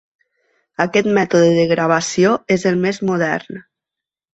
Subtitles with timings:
[0.85, 3.67] Aquest mètode de gravació és el més modern.